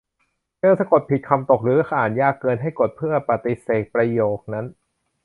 [0.59, 4.65] เจอสะกดผิด คำตก หรืออ่านยากเกิน ให้กด เพื่อปฏิเสธประโยคนั้น